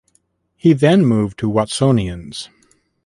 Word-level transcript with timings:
He 0.55 0.73
then 0.73 1.05
moved 1.05 1.37
to 1.37 1.47
Watsonians. 1.47 2.49